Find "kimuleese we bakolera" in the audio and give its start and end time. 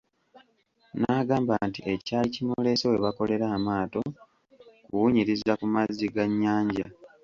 2.35-3.45